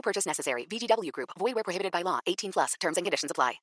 No 0.00 0.02
purchase 0.02 0.26
necessary. 0.26 0.66
VGW 0.66 1.12
Group. 1.12 1.30
Void 1.38 1.54
where 1.54 1.64
prohibited 1.64 1.92
by 1.92 2.02
law. 2.02 2.20
18 2.26 2.52
plus. 2.52 2.74
Terms 2.80 2.96
and 2.96 3.04
conditions 3.04 3.30
apply. 3.30 3.60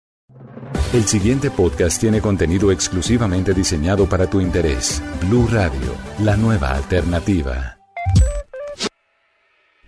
El 0.94 1.06
siguiente 1.06 1.50
podcast 1.50 2.00
tiene 2.00 2.22
contenido 2.22 2.72
exclusivamente 2.72 3.54
diseñado 3.54 4.08
para 4.08 4.30
tu 4.30 4.40
interés. 4.40 5.02
Blue 5.22 5.48
Radio, 5.52 5.96
la 6.20 6.38
nueva 6.38 6.72
alternativa. 6.72 7.78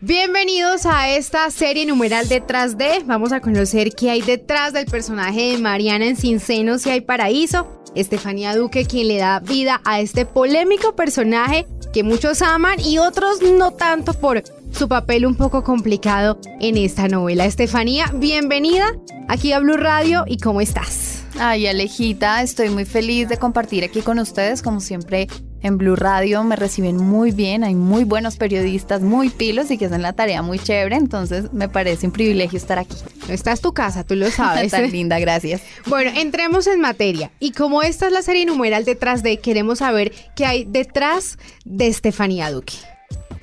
Bienvenidos 0.01 0.85
a 0.85 1.09
esta 1.09 1.49
serie 1.51 1.85
numeral 1.85 2.27
detrás 2.27 2.77
de. 2.77 3.03
Vamos 3.05 3.31
a 3.31 3.41
conocer 3.41 3.91
qué 3.91 4.09
hay 4.09 4.21
detrás 4.21 4.73
del 4.73 4.85
personaje 4.85 5.51
de 5.51 5.57
Mariana 5.59 6.05
en 6.05 6.15
Sin 6.15 6.39
Senos 6.39 6.85
y 6.85 6.89
hay 6.89 7.01
Paraíso. 7.01 7.67
Estefanía 7.95 8.55
Duque, 8.55 8.85
quien 8.85 9.07
le 9.07 9.17
da 9.17 9.39
vida 9.39 9.81
a 9.85 9.99
este 9.99 10.25
polémico 10.25 10.95
personaje 10.95 11.67
que 11.93 12.03
muchos 12.03 12.41
aman 12.41 12.79
y 12.79 12.97
otros 12.97 13.41
no 13.41 13.71
tanto 13.71 14.13
por 14.13 14.41
su 14.71 14.87
papel 14.87 15.25
un 15.25 15.35
poco 15.35 15.63
complicado 15.63 16.39
en 16.59 16.77
esta 16.77 17.07
novela. 17.07 17.45
Estefanía, 17.45 18.11
bienvenida 18.15 18.85
aquí 19.27 19.51
a 19.51 19.59
Blue 19.59 19.77
Radio 19.77 20.23
y 20.27 20.37
¿cómo 20.37 20.61
estás? 20.61 21.23
Ay, 21.39 21.67
Alejita, 21.67 22.41
estoy 22.41 22.69
muy 22.69 22.85
feliz 22.85 23.29
de 23.29 23.37
compartir 23.37 23.83
aquí 23.83 24.01
con 24.01 24.19
ustedes, 24.19 24.61
como 24.61 24.79
siempre 24.79 25.27
en 25.61 25.77
Blue 25.77 25.95
Radio 25.95 26.43
me 26.43 26.55
reciben 26.55 26.97
muy 26.97 27.31
bien, 27.31 27.63
hay 27.63 27.75
muy 27.75 28.03
buenos 28.03 28.37
periodistas, 28.37 29.01
muy 29.01 29.29
pilos 29.29 29.69
y 29.71 29.77
que 29.77 29.87
hacen 29.87 30.01
la 30.01 30.13
tarea 30.13 30.41
muy 30.41 30.59
chévere, 30.59 30.95
entonces 30.95 31.51
me 31.53 31.67
parece 31.67 32.07
un 32.07 32.13
privilegio 32.13 32.57
estar 32.57 32.79
aquí. 32.79 32.95
Esta 33.27 33.51
es 33.51 33.61
tu 33.61 33.73
casa, 33.73 34.03
tú 34.03 34.15
lo 34.15 34.29
sabes. 34.31 34.71
Tan 34.71 34.89
linda, 34.91 35.19
gracias. 35.19 35.61
Bueno, 35.85 36.11
entremos 36.15 36.67
en 36.67 36.79
materia. 36.79 37.31
Y 37.39 37.51
como 37.51 37.81
esta 37.81 38.07
es 38.07 38.13
la 38.13 38.21
serie 38.21 38.45
numeral 38.45 38.85
detrás 38.85 39.23
de, 39.23 39.37
queremos 39.39 39.79
saber 39.79 40.13
qué 40.35 40.45
hay 40.45 40.65
detrás 40.65 41.37
de 41.65 41.87
Estefanía 41.87 42.51
Duque. 42.51 42.75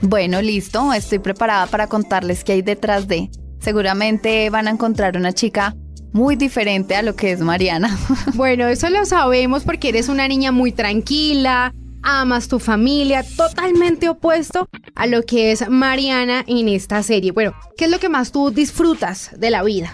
Bueno, 0.01 0.43
listo, 0.43 0.93
estoy 0.93 1.19
preparada 1.19 1.67
para 1.67 1.87
contarles 1.87 2.45
qué 2.45 2.53
hay 2.53 2.63
detrás 2.63 3.09
de. 3.09 3.31
Seguramente 3.61 4.51
van 4.51 4.69
a 4.69 4.71
encontrar 4.71 5.17
una 5.17 5.33
chica 5.33 5.75
muy 6.13 6.37
diferente 6.37 6.97
a 6.97 7.03
lo 7.03 7.17
que 7.17 7.33
es 7.33 7.41
Mariana. 7.41 7.97
Bueno, 8.35 8.69
eso 8.69 8.91
lo 8.91 9.05
sabemos 9.07 9.65
porque 9.65 9.89
eres 9.89 10.09
una 10.09 10.29
niña 10.29 10.53
muy 10.53 10.73
tranquila, 10.73 11.73
amas 12.03 12.49
tu 12.49 12.59
familia, 12.59 13.25
totalmente 13.37 14.09
opuesto 14.09 14.69
a 14.95 15.07
lo 15.07 15.23
que 15.23 15.53
es 15.53 15.69
Mariana 15.69 16.45
en 16.47 16.69
esta 16.69 17.03
serie. 17.03 17.33
Bueno, 17.33 17.55
¿qué 17.77 17.87
es 17.87 17.91
lo 17.91 17.99
que 17.99 18.09
más 18.09 18.33
tú 18.33 18.51
disfrutas 18.51 19.31
de 19.39 19.51
la 19.51 19.63
vida? 19.63 19.93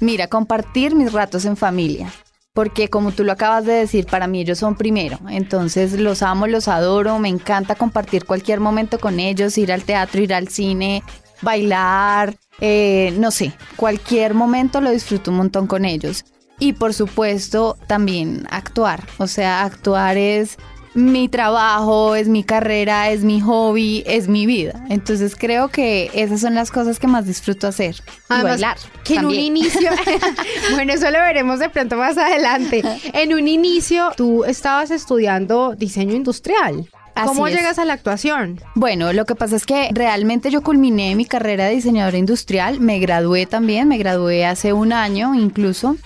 Mira, 0.00 0.28
compartir 0.28 0.94
mis 0.94 1.12
ratos 1.12 1.44
en 1.44 1.56
familia. 1.56 2.10
Porque 2.52 2.88
como 2.88 3.12
tú 3.12 3.22
lo 3.24 3.32
acabas 3.32 3.64
de 3.64 3.72
decir, 3.72 4.06
para 4.06 4.26
mí 4.26 4.40
ellos 4.40 4.58
son 4.58 4.74
primero. 4.74 5.18
Entonces 5.28 5.92
los 5.92 6.22
amo, 6.22 6.46
los 6.46 6.66
adoro, 6.68 7.18
me 7.18 7.28
encanta 7.28 7.76
compartir 7.76 8.24
cualquier 8.24 8.60
momento 8.60 8.98
con 8.98 9.20
ellos, 9.20 9.56
ir 9.56 9.72
al 9.72 9.84
teatro, 9.84 10.20
ir 10.20 10.34
al 10.34 10.48
cine, 10.48 11.02
bailar, 11.42 12.36
eh, 12.60 13.14
no 13.18 13.30
sé, 13.30 13.52
cualquier 13.76 14.34
momento 14.34 14.80
lo 14.80 14.90
disfruto 14.90 15.30
un 15.30 15.38
montón 15.38 15.66
con 15.66 15.84
ellos. 15.84 16.24
Y 16.58 16.74
por 16.74 16.92
supuesto 16.92 17.78
también 17.86 18.46
actuar. 18.50 19.04
O 19.18 19.26
sea, 19.26 19.64
actuar 19.64 20.18
es 20.18 20.58
mi 20.94 21.28
trabajo, 21.28 22.14
es 22.14 22.28
mi 22.28 22.42
carrera, 22.42 23.10
es 23.10 23.22
mi 23.22 23.40
hobby, 23.40 24.02
es 24.06 24.28
mi 24.28 24.46
vida. 24.46 24.84
Entonces 24.88 25.36
creo 25.36 25.68
que 25.68 26.10
esas 26.14 26.40
son 26.40 26.54
las 26.54 26.70
cosas 26.70 26.98
que 26.98 27.06
más 27.06 27.26
disfruto 27.26 27.68
hacer. 27.68 27.96
y 28.28 28.42
bailar. 28.42 28.76
Que 29.04 29.16
en 29.16 29.26
un 29.26 29.34
inicio, 29.34 29.90
bueno, 30.74 30.92
eso 30.92 31.10
lo 31.10 31.18
veremos 31.18 31.58
de 31.60 31.68
pronto 31.68 31.96
más 31.96 32.18
adelante. 32.18 32.82
En 33.12 33.34
un 33.34 33.46
inicio, 33.48 34.12
tú 34.16 34.44
estabas 34.44 34.90
estudiando 34.90 35.74
diseño 35.76 36.14
industrial. 36.14 36.88
¿Cómo 37.26 37.48
llegas 37.48 37.78
a 37.78 37.84
la 37.84 37.92
actuación? 37.92 38.60
Bueno, 38.74 39.12
lo 39.12 39.26
que 39.26 39.34
pasa 39.34 39.56
es 39.56 39.66
que 39.66 39.90
realmente 39.92 40.50
yo 40.50 40.62
culminé 40.62 41.14
mi 41.14 41.26
carrera 41.26 41.66
de 41.66 41.74
diseñadora 41.74 42.16
industrial, 42.16 42.80
me 42.80 42.98
gradué 42.98 43.46
también, 43.46 43.88
me 43.88 43.98
gradué 43.98 44.46
hace 44.46 44.72
un 44.72 44.92
año 44.92 45.34
incluso, 45.34 45.96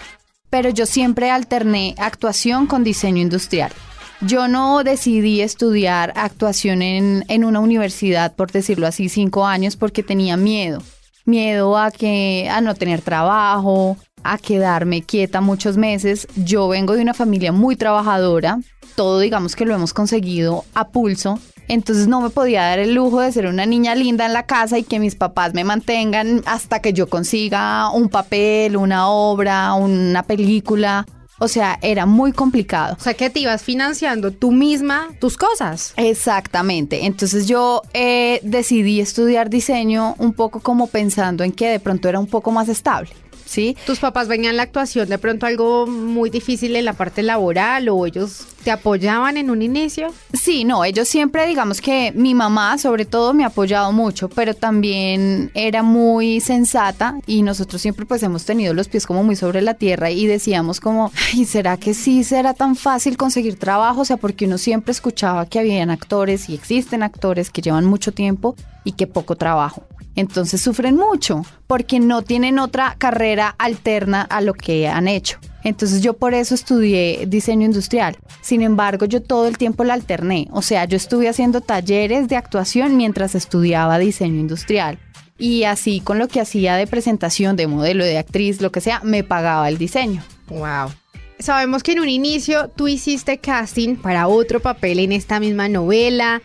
pero 0.50 0.70
yo 0.70 0.86
siempre 0.86 1.30
alterné 1.30 1.94
actuación 1.98 2.66
con 2.66 2.84
diseño 2.84 3.20
industrial. 3.20 3.70
Yo 4.20 4.48
no 4.48 4.84
decidí 4.84 5.40
estudiar 5.40 6.12
actuación 6.16 6.82
en, 6.82 7.24
en, 7.28 7.44
una 7.44 7.60
universidad, 7.60 8.34
por 8.34 8.50
decirlo 8.52 8.86
así, 8.86 9.08
cinco 9.08 9.46
años, 9.46 9.76
porque 9.76 10.02
tenía 10.02 10.36
miedo. 10.36 10.82
Miedo 11.24 11.76
a 11.76 11.90
que, 11.90 12.48
a 12.50 12.60
no 12.60 12.74
tener 12.74 13.02
trabajo, 13.02 13.96
a 14.24 14.38
quedarme 14.38 15.02
quieta 15.02 15.40
muchos 15.40 15.76
meses. 15.76 16.26
Yo 16.34 16.68
vengo 16.68 16.94
de 16.94 17.02
una 17.02 17.14
familia 17.14 17.52
muy 17.52 17.76
trabajadora. 17.76 18.58
Todo 18.96 19.20
digamos 19.20 19.54
que 19.54 19.66
lo 19.66 19.74
hemos 19.74 19.92
conseguido 19.92 20.64
a 20.74 20.88
pulso. 20.88 21.38
Entonces 21.68 22.08
no 22.08 22.20
me 22.20 22.30
podía 22.30 22.62
dar 22.62 22.78
el 22.78 22.94
lujo 22.94 23.20
de 23.20 23.32
ser 23.32 23.46
una 23.46 23.64
niña 23.64 23.94
linda 23.94 24.26
en 24.26 24.34
la 24.34 24.44
casa 24.44 24.78
y 24.78 24.82
que 24.82 24.98
mis 24.98 25.14
papás 25.14 25.54
me 25.54 25.64
mantengan 25.64 26.42
hasta 26.46 26.80
que 26.80 26.92
yo 26.92 27.08
consiga 27.08 27.90
un 27.90 28.08
papel, 28.08 28.76
una 28.76 29.08
obra, 29.08 29.72
una 29.74 30.22
película. 30.24 31.06
O 31.38 31.48
sea, 31.48 31.78
era 31.82 32.06
muy 32.06 32.32
complicado. 32.32 32.96
O 32.98 33.02
sea, 33.02 33.14
que 33.14 33.30
te 33.30 33.40
ibas 33.40 33.62
financiando 33.62 34.30
tú 34.30 34.52
misma 34.52 35.08
tus 35.18 35.36
cosas. 35.36 35.92
Exactamente. 35.96 37.06
Entonces 37.06 37.46
yo 37.46 37.82
eh, 37.92 38.40
decidí 38.42 39.00
estudiar 39.00 39.50
diseño 39.50 40.14
un 40.18 40.32
poco 40.32 40.60
como 40.60 40.86
pensando 40.86 41.44
en 41.44 41.52
que 41.52 41.68
de 41.68 41.80
pronto 41.80 42.08
era 42.08 42.18
un 42.18 42.26
poco 42.26 42.50
más 42.50 42.68
estable. 42.68 43.10
¿Sí? 43.46 43.76
¿Tus 43.84 43.98
papás 43.98 44.26
venían 44.26 44.56
la 44.56 44.62
actuación 44.62 45.08
de 45.08 45.18
pronto 45.18 45.44
algo 45.44 45.86
muy 45.86 46.30
difícil 46.30 46.74
en 46.76 46.86
la 46.86 46.94
parte 46.94 47.22
laboral 47.22 47.88
o 47.90 48.06
ellos 48.06 48.46
te 48.64 48.70
apoyaban 48.70 49.36
en 49.36 49.50
un 49.50 49.62
inicio? 49.62 50.12
Sí, 50.32 50.64
no, 50.64 50.84
ellos 50.84 51.06
siempre, 51.06 51.46
digamos 51.46 51.80
que 51.80 52.12
mi 52.12 52.34
mamá 52.34 52.78
sobre 52.78 53.04
todo 53.04 53.34
me 53.34 53.44
ha 53.44 53.48
apoyado 53.48 53.92
mucho, 53.92 54.28
pero 54.28 54.54
también 54.54 55.50
era 55.54 55.82
muy 55.82 56.40
sensata 56.40 57.18
y 57.26 57.42
nosotros 57.42 57.82
siempre 57.82 58.06
pues 58.06 58.22
hemos 58.22 58.44
tenido 58.44 58.72
los 58.72 58.88
pies 58.88 59.06
como 59.06 59.22
muy 59.22 59.36
sobre 59.36 59.60
la 59.60 59.74
tierra 59.74 60.10
y 60.10 60.26
decíamos 60.26 60.80
como, 60.80 61.12
ay, 61.32 61.44
¿será 61.44 61.76
que 61.76 61.92
sí 61.92 62.24
será 62.24 62.54
tan 62.54 62.74
fácil 62.74 63.16
conseguir 63.16 63.58
trabajo? 63.58 64.00
O 64.00 64.04
sea, 64.04 64.16
porque 64.16 64.46
uno 64.46 64.56
siempre 64.56 64.92
escuchaba 64.92 65.46
que 65.46 65.58
habían 65.58 65.90
actores 65.90 66.48
y 66.48 66.54
existen 66.54 67.02
actores 67.02 67.50
que 67.50 67.60
llevan 67.60 67.84
mucho 67.84 68.12
tiempo 68.12 68.56
y 68.82 68.92
que 68.92 69.06
poco 69.06 69.36
trabajo. 69.36 69.84
Entonces 70.16 70.60
sufren 70.60 70.96
mucho 70.96 71.42
porque 71.66 72.00
no 72.00 72.22
tienen 72.22 72.58
otra 72.58 72.94
carrera 72.98 73.54
alterna 73.58 74.22
a 74.22 74.40
lo 74.40 74.54
que 74.54 74.88
han 74.88 75.08
hecho. 75.08 75.38
Entonces 75.64 76.02
yo 76.02 76.12
por 76.14 76.34
eso 76.34 76.54
estudié 76.54 77.24
diseño 77.26 77.64
industrial. 77.64 78.16
Sin 78.42 78.62
embargo, 78.62 79.06
yo 79.06 79.22
todo 79.22 79.48
el 79.48 79.58
tiempo 79.58 79.82
la 79.82 79.94
alterné. 79.94 80.46
O 80.52 80.62
sea, 80.62 80.84
yo 80.84 80.96
estuve 80.96 81.28
haciendo 81.28 81.62
talleres 81.62 82.28
de 82.28 82.36
actuación 82.36 82.96
mientras 82.96 83.34
estudiaba 83.34 83.98
diseño 83.98 84.38
industrial. 84.38 84.98
Y 85.38 85.64
así 85.64 86.00
con 86.00 86.18
lo 86.18 86.28
que 86.28 86.40
hacía 86.40 86.76
de 86.76 86.86
presentación, 86.86 87.56
de 87.56 87.66
modelo, 87.66 88.04
de 88.04 88.18
actriz, 88.18 88.60
lo 88.60 88.70
que 88.70 88.80
sea, 88.80 89.00
me 89.02 89.24
pagaba 89.24 89.68
el 89.68 89.78
diseño. 89.78 90.22
Wow. 90.48 90.92
Sabemos 91.38 91.82
que 91.82 91.92
en 91.92 92.00
un 92.00 92.08
inicio 92.08 92.68
tú 92.68 92.86
hiciste 92.86 93.38
casting 93.38 93.96
para 93.96 94.28
otro 94.28 94.60
papel 94.60 95.00
en 95.00 95.12
esta 95.12 95.40
misma 95.40 95.68
novela. 95.68 96.42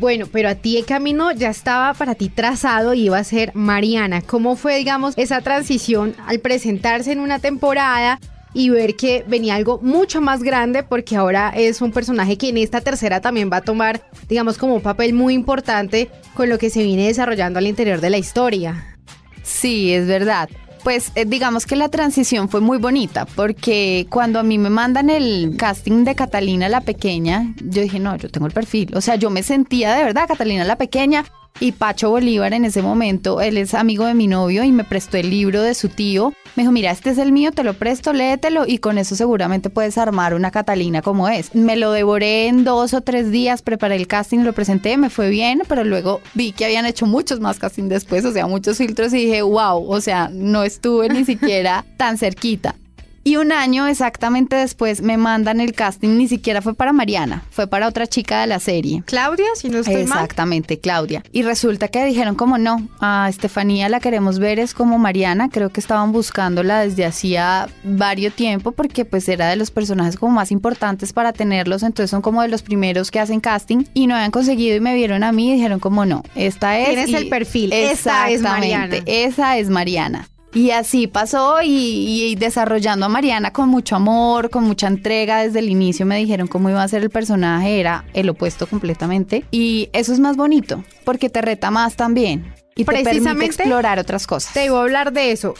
Bueno, 0.00 0.26
pero 0.32 0.48
a 0.48 0.54
ti 0.54 0.78
el 0.78 0.86
camino 0.86 1.30
ya 1.32 1.50
estaba 1.50 1.92
para 1.94 2.14
ti 2.14 2.30
trazado 2.30 2.94
y 2.94 3.04
iba 3.04 3.18
a 3.18 3.24
ser 3.24 3.52
Mariana. 3.54 4.22
¿Cómo 4.22 4.56
fue, 4.56 4.76
digamos, 4.78 5.14
esa 5.18 5.42
transición 5.42 6.16
al 6.26 6.40
presentarse 6.40 7.12
en 7.12 7.20
una 7.20 7.38
temporada 7.38 8.18
y 8.54 8.70
ver 8.70 8.96
que 8.96 9.24
venía 9.26 9.54
algo 9.54 9.78
mucho 9.82 10.20
más 10.20 10.42
grande 10.42 10.82
porque 10.82 11.16
ahora 11.16 11.52
es 11.54 11.80
un 11.80 11.92
personaje 11.92 12.36
que 12.36 12.48
en 12.48 12.58
esta 12.58 12.80
tercera 12.80 13.20
también 13.20 13.50
va 13.52 13.58
a 13.58 13.62
tomar, 13.62 14.02
digamos, 14.28 14.58
como 14.58 14.74
un 14.74 14.82
papel 14.82 15.14
muy 15.14 15.34
importante 15.34 16.10
con 16.34 16.48
lo 16.48 16.58
que 16.58 16.70
se 16.70 16.82
viene 16.82 17.06
desarrollando 17.06 17.58
al 17.58 17.66
interior 17.66 18.00
de 18.00 18.10
la 18.10 18.18
historia? 18.18 18.96
Sí, 19.42 19.92
es 19.92 20.06
verdad. 20.06 20.48
Pues 20.82 21.12
eh, 21.14 21.24
digamos 21.24 21.64
que 21.64 21.76
la 21.76 21.88
transición 21.88 22.48
fue 22.48 22.60
muy 22.60 22.78
bonita 22.78 23.24
porque 23.24 24.06
cuando 24.10 24.40
a 24.40 24.42
mí 24.42 24.58
me 24.58 24.68
mandan 24.70 25.10
el 25.10 25.54
casting 25.56 26.04
de 26.04 26.16
Catalina 26.16 26.68
la 26.68 26.80
Pequeña, 26.80 27.54
yo 27.62 27.82
dije, 27.82 28.00
no, 28.00 28.16
yo 28.16 28.28
tengo 28.28 28.46
el 28.46 28.52
perfil. 28.52 28.90
O 28.96 29.00
sea, 29.00 29.14
yo 29.14 29.30
me 29.30 29.44
sentía 29.44 29.94
de 29.94 30.02
verdad 30.02 30.26
Catalina 30.26 30.64
la 30.64 30.76
Pequeña 30.76 31.24
Y 31.60 31.72
Pacho 31.72 32.10
Bolívar 32.10 32.52
en 32.54 32.64
ese 32.64 32.82
momento, 32.82 33.40
él 33.40 33.56
es 33.56 33.74
amigo 33.74 34.06
de 34.06 34.14
mi 34.14 34.26
novio 34.26 34.64
y 34.64 34.72
me 34.72 34.84
prestó 34.84 35.16
el 35.16 35.30
libro 35.30 35.62
de 35.62 35.74
su 35.74 35.88
tío. 35.88 36.32
Me 36.56 36.64
dijo, 36.64 36.72
mira, 36.72 36.90
este 36.90 37.10
es 37.10 37.18
el 37.18 37.32
mío, 37.32 37.52
te 37.52 37.62
lo 37.62 37.74
presto, 37.74 38.12
léetelo 38.12 38.64
y 38.66 38.78
con 38.78 38.98
eso 38.98 39.14
seguramente 39.14 39.70
puedes 39.70 39.96
armar 39.96 40.34
una 40.34 40.50
Catalina 40.50 41.00
como 41.02 41.28
es. 41.28 41.54
Me 41.54 41.76
lo 41.76 41.92
devoré 41.92 42.48
en 42.48 42.64
dos 42.64 42.94
o 42.94 43.00
tres 43.00 43.30
días, 43.30 43.62
preparé 43.62 43.96
el 43.96 44.06
casting, 44.06 44.40
lo 44.40 44.52
presenté, 44.52 44.96
me 44.96 45.08
fue 45.08 45.30
bien, 45.30 45.62
pero 45.68 45.84
luego 45.84 46.20
vi 46.34 46.52
que 46.52 46.64
habían 46.64 46.84
hecho 46.84 47.06
muchos 47.06 47.40
más 47.40 47.58
castings 47.58 47.88
después, 47.88 48.24
o 48.24 48.32
sea, 48.32 48.46
muchos 48.46 48.78
filtros 48.78 49.12
y 49.14 49.26
dije, 49.26 49.42
wow, 49.42 49.88
o 49.88 50.00
sea, 50.00 50.30
no 50.32 50.64
estuve 50.64 51.08
ni 51.08 51.24
siquiera 51.24 51.84
tan 51.96 52.18
cerquita. 52.18 52.74
Y 53.24 53.36
un 53.36 53.52
año 53.52 53.86
exactamente 53.86 54.56
después 54.56 55.00
me 55.00 55.16
mandan 55.16 55.60
el 55.60 55.74
casting, 55.74 56.16
ni 56.18 56.26
siquiera 56.26 56.60
fue 56.60 56.74
para 56.74 56.92
Mariana, 56.92 57.44
fue 57.50 57.68
para 57.68 57.86
otra 57.86 58.06
chica 58.08 58.40
de 58.40 58.48
la 58.48 58.58
serie. 58.58 59.02
Claudia, 59.06 59.46
si 59.54 59.68
no 59.68 59.78
estoy 59.78 60.04
mal. 60.06 60.18
Exactamente, 60.18 60.80
Claudia. 60.80 61.22
Y 61.30 61.42
resulta 61.42 61.86
que 61.88 62.04
dijeron 62.04 62.34
como 62.34 62.58
no, 62.58 62.88
a 63.00 63.28
Estefanía 63.28 63.88
la 63.88 64.00
queremos 64.00 64.38
ver 64.40 64.58
es 64.58 64.74
como 64.74 64.98
Mariana, 64.98 65.48
creo 65.50 65.70
que 65.70 65.78
estaban 65.78 66.10
buscándola 66.10 66.80
desde 66.80 67.04
hacía 67.04 67.68
varios 67.84 68.34
tiempo 68.34 68.72
porque 68.72 69.04
pues 69.04 69.28
era 69.28 69.48
de 69.48 69.56
los 69.56 69.70
personajes 69.70 70.16
como 70.16 70.32
más 70.32 70.50
importantes 70.50 71.12
para 71.12 71.32
tenerlos, 71.32 71.84
entonces 71.84 72.10
son 72.10 72.22
como 72.22 72.42
de 72.42 72.48
los 72.48 72.62
primeros 72.62 73.10
que 73.12 73.20
hacen 73.20 73.38
casting 73.40 73.84
y 73.94 74.08
no 74.08 74.14
habían 74.16 74.32
conseguido 74.32 74.76
y 74.76 74.80
me 74.80 74.94
vieron 74.94 75.22
a 75.22 75.30
mí 75.32 75.50
y 75.50 75.54
dijeron 75.54 75.78
como 75.78 76.04
no, 76.06 76.24
esta 76.34 76.78
es... 76.78 76.88
Tienes 76.88 77.08
y- 77.10 77.14
el 77.14 77.28
perfil, 77.28 77.72
esta 77.72 78.30
es 78.30 78.42
Mariana. 78.42 78.96
Esa 79.06 79.58
es 79.58 79.68
Mariana. 79.70 80.28
Y 80.54 80.70
así 80.70 81.06
pasó 81.06 81.62
y, 81.62 81.68
y 81.68 82.34
desarrollando 82.34 83.06
a 83.06 83.08
Mariana 83.08 83.52
con 83.52 83.68
mucho 83.68 83.96
amor, 83.96 84.50
con 84.50 84.64
mucha 84.64 84.86
entrega 84.86 85.42
desde 85.42 85.60
el 85.60 85.70
inicio 85.70 86.04
me 86.04 86.18
dijeron 86.18 86.46
cómo 86.46 86.68
iba 86.68 86.82
a 86.82 86.88
ser 86.88 87.02
el 87.02 87.10
personaje, 87.10 87.80
era 87.80 88.04
el 88.12 88.28
opuesto 88.28 88.66
completamente. 88.66 89.44
Y 89.50 89.88
eso 89.92 90.12
es 90.12 90.20
más 90.20 90.36
bonito, 90.36 90.84
porque 91.04 91.30
te 91.30 91.40
reta 91.40 91.70
más 91.70 91.96
también 91.96 92.54
y 92.74 92.84
te 92.84 92.92
permite 92.92 93.10
Precisamente 93.10 93.46
explorar 93.46 93.98
otras 93.98 94.26
cosas. 94.26 94.52
Te 94.52 94.66
iba 94.66 94.78
a 94.78 94.82
hablar 94.82 95.12
de 95.12 95.32
eso. 95.32 95.54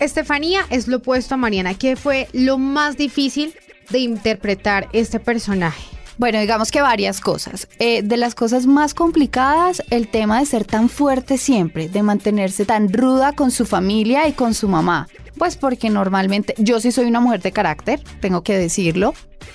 Estefanía 0.00 0.60
es 0.70 0.88
lo 0.88 0.98
opuesto 0.98 1.34
a 1.34 1.38
Mariana. 1.38 1.74
¿Qué 1.74 1.96
fue 1.96 2.28
lo 2.32 2.58
más 2.58 2.96
difícil 2.96 3.54
de 3.90 3.98
interpretar 3.98 4.88
este 4.92 5.20
personaje? 5.20 5.97
Bueno, 6.18 6.40
digamos 6.40 6.72
que 6.72 6.82
varias 6.82 7.20
cosas. 7.20 7.68
Eh, 7.78 8.02
de 8.02 8.16
las 8.16 8.34
cosas 8.34 8.66
más 8.66 8.92
complicadas, 8.92 9.82
el 9.90 10.08
tema 10.08 10.40
de 10.40 10.46
ser 10.46 10.64
tan 10.64 10.88
fuerte 10.88 11.38
siempre, 11.38 11.88
de 11.88 12.02
mantenerse 12.02 12.64
tan 12.64 12.92
ruda 12.92 13.32
con 13.32 13.52
su 13.52 13.64
familia 13.64 14.26
y 14.26 14.32
con 14.32 14.52
su 14.52 14.68
mamá. 14.68 15.06
Pues 15.38 15.56
porque 15.56 15.90
normalmente 15.90 16.54
yo 16.58 16.80
sí 16.80 16.90
soy 16.90 17.06
una 17.06 17.20
mujer 17.20 17.40
de 17.40 17.52
carácter, 17.52 18.02
tengo 18.20 18.42
que 18.42 18.58
decirlo, 18.58 19.14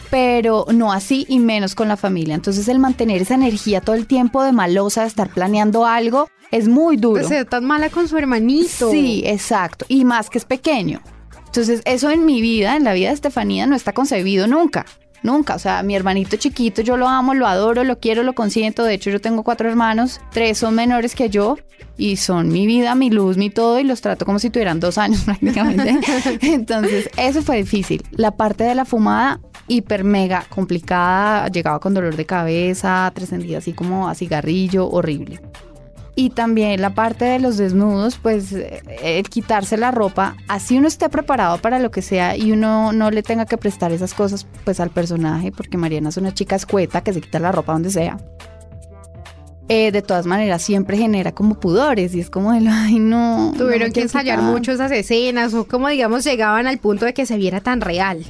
pero 0.10 0.66
no 0.74 0.94
así 0.94 1.26
y 1.28 1.40
menos 1.40 1.76
con 1.76 1.90
la 1.90 1.98
familia. 1.98 2.36
Entonces 2.36 2.70
el 2.70 2.80
mantener 2.80 3.22
esa 3.22 3.36
energía 3.36 3.82
todo 3.82 3.98
el 3.98 4.08
tiempo 4.08 4.42
de 4.42 4.54
malosa, 4.54 5.02
de 5.02 5.08
estar 5.08 5.30
planeando 5.30 5.86
algo, 5.86 6.30
es 6.52 6.70
muy 6.70 6.96
duro. 6.96 7.24
De 7.24 7.28
ser 7.28 7.46
tan 7.46 7.66
mala 7.66 7.90
con 7.90 8.08
su 8.08 8.18
hermanito. 8.18 8.90
Sí, 8.90 9.24
exacto. 9.26 9.86
Y 9.90 10.06
más 10.06 10.30
que 10.30 10.38
es 10.38 10.46
pequeño. 10.46 11.02
Entonces, 11.48 11.82
eso 11.86 12.10
en 12.10 12.26
mi 12.26 12.42
vida, 12.42 12.78
en 12.78 12.86
la 12.86 12.94
vida 12.94 13.10
de 13.10 13.16
Estefanía, 13.16 13.68
no 13.68 13.76
está 13.76 13.92
concebido 13.92 14.48
nunca. 14.48 14.86
Nunca. 15.24 15.56
O 15.56 15.60
sea, 15.60 15.82
mi 15.84 15.96
hermanito 15.96 16.36
chiquito, 16.36 16.82
yo 16.82 16.98
lo 16.98 17.08
amo, 17.08 17.34
lo 17.34 17.48
adoro, 17.48 17.84
lo 17.84 18.00
quiero, 18.00 18.24
lo 18.24 18.34
consiento. 18.34 18.84
De 18.84 18.94
hecho, 18.94 19.10
yo 19.10 19.20
tengo 19.22 19.44
cuatro 19.44 19.70
hermanos. 19.70 20.22
Tres 20.32 20.58
son 20.58 20.76
menores 20.76 21.16
que 21.16 21.30
yo 21.30 21.58
y 21.98 22.18
son 22.18 22.50
mi 22.50 22.68
vida, 22.68 22.94
mi 22.96 23.10
luz, 23.10 23.38
mi 23.38 23.50
todo. 23.50 23.80
Y 23.80 23.84
los 23.84 24.02
trato 24.02 24.26
como 24.26 24.40
si 24.40 24.50
tuvieran 24.50 24.80
dos 24.80 24.98
años 24.98 25.22
prácticamente. 25.26 26.00
Entonces, 26.42 27.10
eso 27.18 27.42
fue 27.42 27.58
difícil. 27.58 28.04
La 28.12 28.32
parte 28.32 28.64
de 28.66 28.76
la 28.76 28.86
fumada, 28.86 29.40
hiper 29.68 30.04
mega 30.04 30.46
complicada. 30.50 31.48
Llegaba 31.48 31.80
con 31.80 31.94
dolor 31.94 32.16
de 32.16 32.26
cabeza, 32.26 33.10
trascendía 33.16 33.60
así 33.60 33.74
como 33.74 34.10
a 34.10 34.16
cigarrillo, 34.16 34.90
horrible. 34.90 35.40
Y 36.16 36.30
también 36.30 36.80
la 36.80 36.94
parte 36.94 37.26
de 37.26 37.40
los 37.40 37.58
desnudos, 37.58 38.20
pues 38.22 38.52
eh, 38.54 38.84
el 39.02 39.28
quitarse 39.30 39.78
la 39.78 39.90
ropa, 39.90 40.36
así 40.48 40.78
uno 40.78 40.88
esté 40.88 41.10
preparado 41.10 41.58
para 41.58 41.80
lo 41.80 41.90
que 41.90 42.04
sea 42.04 42.38
y 42.38 42.52
uno 42.52 42.92
no 42.92 43.10
le 43.10 43.24
tenga 43.24 43.46
que 43.46 43.58
prestar 43.58 43.92
esas 43.92 44.14
cosas 44.14 44.46
pues 44.64 44.80
al 44.80 44.92
personaje, 44.92 45.52
porque 45.52 45.78
Mariana 45.78 46.10
es 46.10 46.18
una 46.18 46.34
chica 46.34 46.56
escueta 46.56 47.02
que 47.02 47.14
se 47.14 47.22
quita 47.22 47.40
la 47.40 47.52
ropa 47.52 47.74
donde 47.74 47.90
sea. 47.90 48.18
Eh, 49.70 49.92
de 49.92 50.02
todas 50.02 50.26
maneras 50.26 50.62
siempre 50.62 50.98
genera 50.98 51.32
como 51.32 51.60
pudores 51.60 52.14
y 52.14 52.20
es 52.20 52.30
como 52.30 52.54
el, 52.54 52.68
ay 52.68 53.00
no. 53.00 53.54
Tuvieron 53.58 53.92
que 53.92 54.02
ensayar 54.02 54.40
quitar". 54.40 54.52
mucho 54.52 54.72
esas 54.74 54.92
escenas 54.92 55.54
o 55.54 55.66
como 55.66 55.88
digamos 55.88 56.26
llegaban 56.26 56.68
al 56.68 56.78
punto 56.78 57.06
de 57.06 57.14
que 57.14 57.26
se 57.26 57.38
viera 57.38 57.62
tan 57.62 57.82
real. 57.82 58.24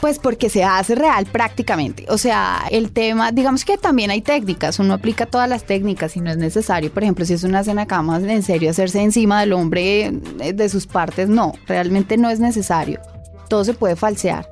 Pues 0.00 0.18
porque 0.18 0.50
se 0.50 0.62
hace 0.62 0.94
real 0.94 1.26
prácticamente. 1.26 2.04
O 2.08 2.18
sea, 2.18 2.64
el 2.70 2.92
tema, 2.92 3.32
digamos 3.32 3.64
que 3.64 3.78
también 3.78 4.10
hay 4.10 4.20
técnicas, 4.20 4.78
uno 4.78 4.94
aplica 4.94 5.26
todas 5.26 5.48
las 5.48 5.64
técnicas 5.64 6.16
y 6.16 6.20
no 6.20 6.30
es 6.30 6.36
necesario, 6.36 6.92
por 6.92 7.02
ejemplo, 7.02 7.24
si 7.24 7.32
es 7.34 7.44
una 7.44 7.60
escena 7.60 7.86
cama, 7.86 8.18
en 8.18 8.42
serio, 8.42 8.70
hacerse 8.70 9.00
encima 9.02 9.40
del 9.40 9.54
hombre 9.54 10.06
eh, 10.40 10.52
de 10.52 10.68
sus 10.68 10.86
partes, 10.86 11.28
no, 11.28 11.54
realmente 11.66 12.18
no 12.18 12.28
es 12.28 12.40
necesario. 12.40 13.00
Todo 13.48 13.64
se 13.64 13.74
puede 13.74 13.96
falsear. 13.96 14.48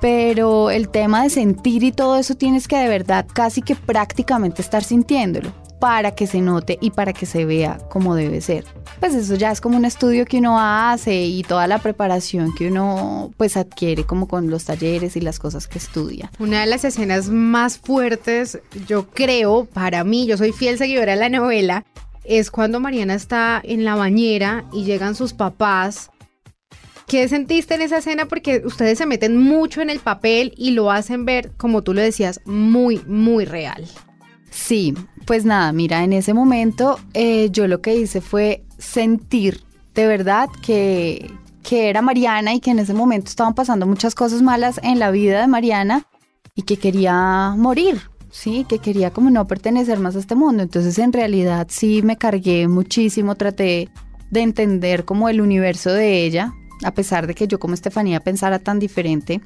Pero 0.00 0.70
el 0.70 0.88
tema 0.88 1.22
de 1.22 1.30
sentir 1.30 1.82
y 1.82 1.90
todo 1.90 2.16
eso 2.16 2.34
tienes 2.34 2.68
que 2.68 2.76
de 2.76 2.88
verdad 2.88 3.26
casi 3.32 3.62
que 3.62 3.74
prácticamente 3.74 4.62
estar 4.62 4.84
sintiéndolo 4.84 5.52
para 5.78 6.14
que 6.14 6.26
se 6.26 6.40
note 6.40 6.78
y 6.80 6.90
para 6.90 7.12
que 7.12 7.26
se 7.26 7.44
vea 7.44 7.78
como 7.90 8.14
debe 8.14 8.40
ser. 8.40 8.64
Pues 9.00 9.14
eso 9.14 9.34
ya 9.34 9.50
es 9.50 9.60
como 9.60 9.76
un 9.76 9.84
estudio 9.84 10.24
que 10.24 10.38
uno 10.38 10.58
hace 10.58 11.24
y 11.24 11.42
toda 11.42 11.66
la 11.66 11.78
preparación 11.78 12.54
que 12.54 12.68
uno 12.68 13.30
pues 13.36 13.56
adquiere 13.56 14.04
como 14.04 14.26
con 14.26 14.50
los 14.50 14.64
talleres 14.64 15.16
y 15.16 15.20
las 15.20 15.38
cosas 15.38 15.68
que 15.68 15.78
estudia. 15.78 16.30
Una 16.38 16.60
de 16.60 16.66
las 16.66 16.84
escenas 16.84 17.28
más 17.28 17.78
fuertes, 17.78 18.58
yo 18.86 19.08
creo, 19.10 19.66
para 19.66 20.04
mí, 20.04 20.26
yo 20.26 20.36
soy 20.36 20.52
fiel 20.52 20.78
seguidora 20.78 21.12
de 21.12 21.20
la 21.20 21.28
novela, 21.28 21.84
es 22.24 22.50
cuando 22.50 22.80
Mariana 22.80 23.14
está 23.14 23.60
en 23.62 23.84
la 23.84 23.94
bañera 23.94 24.64
y 24.72 24.84
llegan 24.84 25.14
sus 25.14 25.32
papás. 25.32 26.10
¿Qué 27.06 27.28
sentiste 27.28 27.74
en 27.74 27.82
esa 27.82 27.98
escena? 27.98 28.26
Porque 28.26 28.62
ustedes 28.64 28.98
se 28.98 29.06
meten 29.06 29.36
mucho 29.36 29.80
en 29.80 29.90
el 29.90 30.00
papel 30.00 30.52
y 30.56 30.72
lo 30.72 30.90
hacen 30.90 31.24
ver, 31.24 31.52
como 31.56 31.82
tú 31.82 31.94
lo 31.94 32.00
decías, 32.00 32.40
muy, 32.44 33.00
muy 33.06 33.44
real. 33.44 33.86
Sí, 34.50 34.94
pues 35.26 35.44
nada, 35.44 35.72
mira, 35.72 36.04
en 36.04 36.12
ese 36.12 36.34
momento 36.34 36.98
eh, 37.14 37.48
yo 37.50 37.66
lo 37.66 37.80
que 37.80 37.96
hice 37.96 38.20
fue 38.20 38.64
sentir 38.78 39.62
de 39.94 40.06
verdad 40.06 40.48
que, 40.62 41.30
que 41.62 41.88
era 41.88 42.02
Mariana 42.02 42.54
y 42.54 42.60
que 42.60 42.70
en 42.70 42.78
ese 42.78 42.94
momento 42.94 43.28
estaban 43.28 43.54
pasando 43.54 43.86
muchas 43.86 44.14
cosas 44.14 44.42
malas 44.42 44.78
en 44.82 44.98
la 44.98 45.10
vida 45.10 45.40
de 45.40 45.46
Mariana 45.46 46.06
y 46.54 46.62
que 46.62 46.76
quería 46.76 47.54
morir, 47.56 48.00
sí, 48.30 48.66
que 48.68 48.78
quería 48.78 49.10
como 49.10 49.30
no 49.30 49.46
pertenecer 49.46 49.98
más 49.98 50.16
a 50.16 50.20
este 50.20 50.34
mundo. 50.34 50.62
Entonces 50.62 50.98
en 50.98 51.12
realidad 51.12 51.66
sí 51.70 52.02
me 52.02 52.16
cargué 52.16 52.68
muchísimo, 52.68 53.34
traté 53.34 53.88
de 54.30 54.40
entender 54.40 55.04
como 55.04 55.28
el 55.28 55.40
universo 55.40 55.92
de 55.92 56.24
ella, 56.24 56.52
a 56.84 56.92
pesar 56.92 57.26
de 57.26 57.34
que 57.34 57.48
yo 57.48 57.58
como 57.58 57.74
Estefanía 57.74 58.20
pensara 58.20 58.58
tan 58.58 58.78
diferente. 58.78 59.40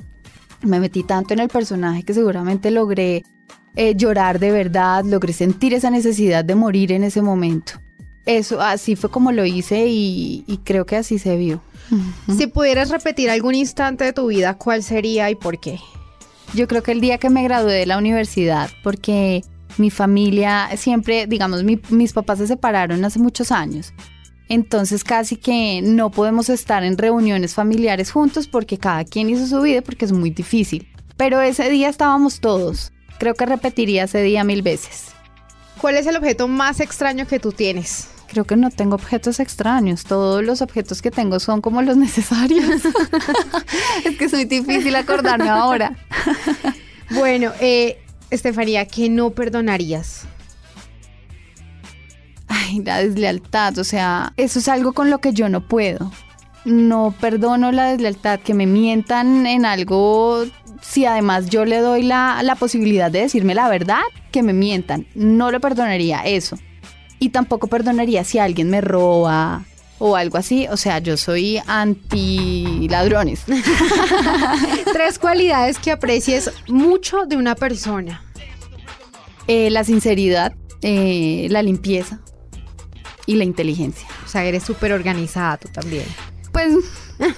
Me 0.62 0.78
metí 0.78 1.02
tanto 1.04 1.32
en 1.32 1.40
el 1.40 1.48
personaje 1.48 2.02
que 2.02 2.12
seguramente 2.12 2.70
logré 2.70 3.22
eh, 3.76 3.94
llorar 3.96 4.38
de 4.38 4.50
verdad, 4.50 5.04
logré 5.04 5.32
sentir 5.32 5.74
esa 5.74 5.90
necesidad 5.90 6.44
de 6.44 6.54
morir 6.54 6.92
en 6.92 7.04
ese 7.04 7.22
momento. 7.22 7.72
Eso, 8.26 8.60
así 8.60 8.96
fue 8.96 9.10
como 9.10 9.32
lo 9.32 9.44
hice 9.44 9.86
y, 9.86 10.44
y 10.46 10.58
creo 10.58 10.84
que 10.86 10.96
así 10.96 11.18
se 11.18 11.36
vio. 11.36 11.60
Si 12.36 12.46
pudieras 12.46 12.90
repetir 12.90 13.30
algún 13.30 13.54
instante 13.56 14.04
de 14.04 14.12
tu 14.12 14.28
vida, 14.28 14.54
¿cuál 14.54 14.82
sería 14.84 15.28
y 15.30 15.34
por 15.34 15.58
qué? 15.58 15.80
Yo 16.54 16.68
creo 16.68 16.82
que 16.84 16.92
el 16.92 17.00
día 17.00 17.18
que 17.18 17.30
me 17.30 17.42
gradué 17.42 17.72
de 17.74 17.86
la 17.86 17.98
universidad, 17.98 18.70
porque 18.84 19.42
mi 19.78 19.90
familia 19.90 20.68
siempre, 20.76 21.26
digamos, 21.26 21.64
mi- 21.64 21.80
mis 21.90 22.12
papás 22.12 22.38
se 22.38 22.46
separaron 22.46 23.04
hace 23.04 23.18
muchos 23.18 23.50
años. 23.50 23.92
Entonces 24.48 25.02
casi 25.04 25.36
que 25.36 25.80
no 25.82 26.10
podemos 26.10 26.48
estar 26.48 26.84
en 26.84 26.98
reuniones 26.98 27.54
familiares 27.54 28.10
juntos 28.10 28.46
porque 28.48 28.78
cada 28.78 29.04
quien 29.04 29.30
hizo 29.30 29.46
su 29.46 29.60
vida 29.60 29.80
porque 29.82 30.04
es 30.04 30.12
muy 30.12 30.30
difícil. 30.30 30.88
Pero 31.16 31.40
ese 31.40 31.70
día 31.70 31.88
estábamos 31.88 32.40
todos. 32.40 32.92
Creo 33.20 33.34
que 33.34 33.44
repetiría 33.44 34.04
ese 34.04 34.22
día 34.22 34.44
mil 34.44 34.62
veces. 34.62 35.08
¿Cuál 35.78 35.98
es 35.98 36.06
el 36.06 36.16
objeto 36.16 36.48
más 36.48 36.80
extraño 36.80 37.26
que 37.26 37.38
tú 37.38 37.52
tienes? 37.52 38.08
Creo 38.28 38.44
que 38.44 38.56
no 38.56 38.70
tengo 38.70 38.94
objetos 38.94 39.40
extraños. 39.40 40.04
Todos 40.04 40.42
los 40.42 40.62
objetos 40.62 41.02
que 41.02 41.10
tengo 41.10 41.38
son 41.38 41.60
como 41.60 41.82
los 41.82 41.96
necesarios. 41.98 42.64
es 44.04 44.16
que 44.16 44.24
es 44.24 44.32
muy 44.32 44.46
difícil 44.46 44.96
acordarme 44.96 45.48
ahora. 45.48 45.94
Bueno, 47.12 47.50
eh, 47.60 47.98
Estefanía, 48.30 48.86
¿qué 48.86 49.08
no 49.08 49.30
perdonarías? 49.30 50.26
Ay, 52.46 52.84
la 52.84 52.98
deslealtad, 52.98 53.76
o 53.78 53.82
sea, 53.84 54.32
eso 54.36 54.60
es 54.60 54.68
algo 54.68 54.92
con 54.92 55.10
lo 55.10 55.18
que 55.18 55.32
yo 55.32 55.48
no 55.48 55.60
puedo. 55.66 56.12
No 56.64 57.12
perdono 57.20 57.72
la 57.72 57.90
deslealtad, 57.90 58.38
que 58.38 58.54
me 58.54 58.66
mientan 58.66 59.44
en 59.44 59.64
algo, 59.64 60.44
si 60.80 61.04
además 61.04 61.48
yo 61.48 61.64
le 61.64 61.78
doy 61.78 62.02
la, 62.02 62.42
la 62.42 62.54
posibilidad 62.56 63.10
de 63.10 63.20
decirme 63.20 63.54
la 63.54 63.68
verdad, 63.68 64.02
que 64.30 64.42
me 64.42 64.52
mientan. 64.52 65.06
No 65.14 65.50
lo 65.50 65.60
perdonaría 65.60 66.20
eso. 66.20 66.58
Y 67.18 67.30
tampoco 67.30 67.66
perdonaría 67.66 68.24
si 68.24 68.38
alguien 68.38 68.70
me 68.70 68.80
roba 68.80 69.64
o 69.98 70.16
algo 70.16 70.38
así. 70.38 70.66
O 70.68 70.76
sea, 70.76 70.98
yo 70.98 71.16
soy 71.16 71.60
anti 71.66 72.88
ladrones. 72.88 73.42
Tres 74.92 75.18
cualidades 75.18 75.78
que 75.78 75.92
aprecies 75.92 76.50
mucho 76.68 77.26
de 77.26 77.36
una 77.36 77.54
persona. 77.54 78.24
Eh, 79.46 79.70
la 79.70 79.84
sinceridad, 79.84 80.54
eh, 80.82 81.46
la 81.50 81.62
limpieza 81.62 82.20
y 83.26 83.36
la 83.36 83.44
inteligencia. 83.44 84.08
O 84.24 84.28
sea, 84.28 84.44
eres 84.44 84.62
súper 84.62 84.92
organizada 84.92 85.56
tú 85.56 85.68
también. 85.68 86.04
Pues 86.52 86.72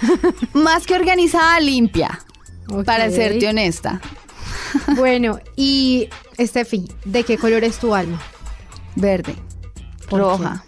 más 0.53 0.85
que 0.85 0.95
organizada, 0.95 1.59
limpia, 1.59 2.19
para 2.85 3.09
serte 3.09 3.47
honesta. 3.47 4.01
Bueno, 4.95 5.39
y 5.55 6.09
Steffi, 6.39 6.89
¿de 7.05 7.23
qué 7.23 7.37
color 7.37 7.63
es 7.63 7.77
tu 7.77 7.93
alma? 7.93 8.19
Verde, 8.95 9.35
¿Por 10.09 10.19
roja, 10.19 10.65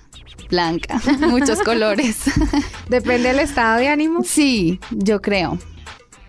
blanca, 0.50 1.02
muchos 1.28 1.62
colores. 1.62 2.18
Depende 2.90 3.30
del 3.30 3.40
estado 3.40 3.80
de 3.80 3.88
ánimo. 3.88 4.24
Sí, 4.24 4.80
yo 4.92 5.22
creo. 5.22 5.58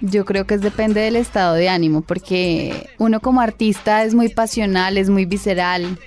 Yo 0.00 0.24
creo 0.24 0.46
que 0.46 0.54
es 0.54 0.60
depende 0.60 1.00
del 1.00 1.16
estado 1.16 1.54
de 1.54 1.68
ánimo, 1.68 2.02
porque 2.02 2.90
uno 2.98 3.20
como 3.20 3.40
artista 3.40 4.04
es 4.04 4.14
muy 4.14 4.28
pasional, 4.28 4.98
es 4.98 5.08
muy 5.08 5.24
visceral. 5.24 5.98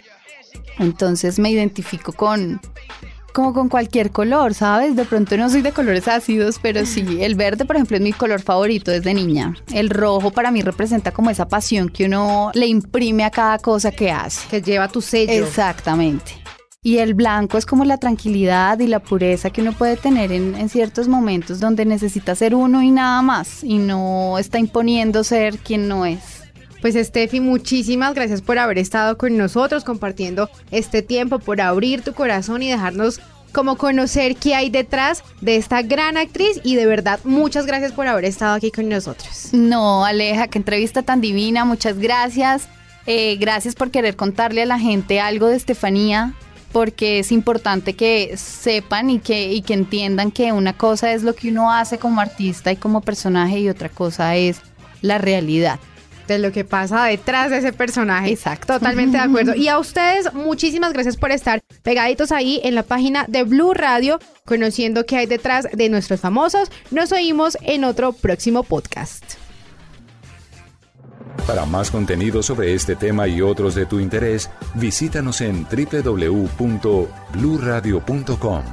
Entonces 0.78 1.40
me 1.40 1.50
identifico 1.50 2.14
con 2.14 2.62
como 3.34 3.54
con 3.54 3.70
cualquier 3.70 4.12
color, 4.12 4.54
¿sabes? 4.54 4.96
De 4.96 5.06
pronto 5.06 5.38
no 5.38 5.50
soy 5.50 5.62
de 5.62 5.72
colores 5.72 6.08
ácidos, 6.08 6.60
pero 6.62 6.86
sí, 6.86 7.20
el 7.22 7.36
verde, 7.36 7.66
por 7.66 7.76
ejemplo, 7.76 7.98
es 7.98 8.04
mi 8.04 8.14
color 8.14 8.42
favorito 8.42 8.92
desde 8.92 9.14
niña. 9.14 9.56
El 9.74 9.90
rojo 9.90 10.32
para 10.32 10.52
mí 10.52 10.62
representa 10.62 11.12
como 11.12 11.30
esa 11.30 11.48
pasión 11.48 11.90
que 11.90 12.06
uno 12.06 12.52
le 12.54 12.68
imprime 12.68 13.24
a 13.24 13.32
cada 13.32 13.60
cosa 13.60 13.92
que 13.92 14.12
hace. 14.12 14.48
Que 14.50 14.62
lleva 14.62 14.88
tu 14.88 15.02
sello. 15.02 15.46
Exactamente. 15.46 16.34
Y 16.82 17.00
el 17.00 17.14
blanco 17.14 17.58
es 17.58 17.66
como 17.66 17.84
la 17.84 17.98
tranquilidad 17.98 18.80
y 18.80 18.88
la 18.88 19.00
pureza 19.00 19.50
que 19.50 19.62
uno 19.62 19.74
puede 19.74 19.98
tener 19.98 20.32
en, 20.32 20.56
en 20.56 20.70
ciertos 20.70 21.10
momentos 21.10 21.60
donde 21.60 21.84
necesita 21.84 22.36
ser 22.36 22.56
uno 22.56 22.82
y 22.82 22.90
nada 22.90 23.22
más 23.22 23.66
y 23.66 23.80
no 23.80 24.38
está 24.40 24.60
imponiendo 24.60 25.26
ser 25.26 25.58
quien 25.58 25.90
no 25.90 26.06
es. 26.06 26.39
Pues 26.82 26.96
Steffi, 26.96 27.42
muchísimas 27.42 28.14
gracias 28.14 28.42
por 28.42 28.58
haber 28.58 28.78
estado 28.78 29.18
con 29.18 29.36
nosotros, 29.36 29.84
compartiendo 29.84 30.50
este 30.72 31.02
tiempo, 31.02 31.40
por 31.40 31.60
abrir 31.60 32.02
tu 32.02 32.14
corazón 32.14 32.64
y 32.64 32.70
dejarnos 32.70 33.20
como 33.52 33.78
conocer 33.78 34.36
qué 34.36 34.56
hay 34.56 34.70
detrás 34.70 35.24
de 35.42 35.56
esta 35.56 35.82
gran 35.82 36.18
actriz 36.18 36.62
y 36.64 36.76
de 36.76 36.86
verdad 36.86 37.20
muchas 37.24 37.66
gracias 37.66 37.92
por 37.92 38.08
haber 38.08 38.26
estado 38.26 38.56
aquí 38.56 38.72
con 38.72 38.88
nosotros. 38.88 39.50
No, 39.52 40.06
Aleja, 40.06 40.48
qué 40.48 40.60
entrevista 40.60 41.02
tan 41.02 41.20
divina, 41.20 41.66
muchas 41.66 41.98
gracias. 41.98 42.70
Eh, 43.06 43.38
gracias 43.38 43.76
por 43.76 43.92
querer 43.92 44.16
contarle 44.16 44.62
a 44.62 44.66
la 44.66 44.78
gente 44.78 45.20
algo 45.20 45.48
de 45.48 45.56
Estefanía, 45.56 46.34
porque 46.72 47.20
es 47.20 47.32
importante 47.32 47.94
que 47.94 48.38
sepan 48.38 49.10
y 49.10 49.20
que, 49.20 49.52
y 49.52 49.64
que 49.64 49.74
entiendan 49.74 50.32
que 50.32 50.52
una 50.52 50.74
cosa 50.74 51.12
es 51.12 51.24
lo 51.24 51.34
que 51.34 51.50
uno 51.50 51.72
hace 51.72 51.98
como 51.98 52.22
artista 52.22 52.72
y 52.72 52.76
como 52.76 53.02
personaje 53.02 53.60
y 53.60 53.70
otra 53.70 53.90
cosa 53.90 54.36
es 54.36 54.62
la 55.02 55.18
realidad. 55.18 55.80
De 56.30 56.38
lo 56.38 56.52
que 56.52 56.64
pasa 56.64 57.06
detrás 57.06 57.50
de 57.50 57.58
ese 57.58 57.74
personaje. 57.74 58.32
Exacto. 58.32 58.74
Totalmente 58.74 59.18
de 59.18 59.24
acuerdo. 59.24 59.56
Y 59.56 59.68
a 59.68 59.80
ustedes, 59.80 60.32
muchísimas 60.34 60.94
gracias 60.94 61.18
por 61.18 61.32
estar 61.32 61.60
pegaditos 61.82 62.32
ahí 62.32 62.62
en 62.64 62.76
la 62.76 62.84
página 62.84 63.26
de 63.28 63.42
Blue 63.44 63.74
Radio, 63.74 64.20
conociendo 64.46 65.08
qué 65.08 65.18
hay 65.18 65.26
detrás 65.26 65.68
de 65.74 65.90
nuestros 65.90 66.20
famosos. 66.20 66.70
Nos 66.92 67.12
oímos 67.12 67.58
en 67.62 67.84
otro 67.84 68.14
próximo 68.14 68.62
podcast. 68.62 69.24
Para 71.48 71.66
más 71.66 71.90
contenido 71.90 72.44
sobre 72.44 72.76
este 72.76 72.96
tema 72.96 73.28
y 73.28 73.42
otros 73.42 73.74
de 73.74 73.88
tu 73.88 74.00
interés, 74.00 74.52
visítanos 74.76 75.42
en 75.42 75.66
www.bluradio.com. 75.66 78.64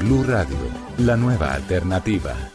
Blu 0.00 0.22
Radio, 0.22 0.56
la 0.96 1.18
nueva 1.18 1.52
alternativa. 1.52 2.51